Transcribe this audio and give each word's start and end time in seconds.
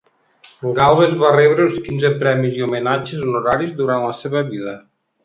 Galvez 0.77 1.11
va 1.23 1.33
rebre 1.35 1.67
uns 1.69 1.77
quinze 1.87 2.11
premis 2.23 2.57
i 2.61 2.65
homenatges 2.69 3.21
honoraris 3.27 3.77
durant 3.83 4.07
la 4.09 4.17
seva 4.23 4.43
vida. 4.49 4.75